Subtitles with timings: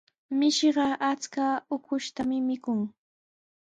[0.37, 1.45] Mishiqa achka
[1.75, 2.79] ukushtami mikun.